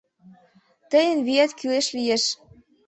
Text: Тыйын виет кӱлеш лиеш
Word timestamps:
Тыйын 0.91 1.19
виет 1.25 1.51
кӱлеш 1.57 1.87
лиеш 1.95 2.23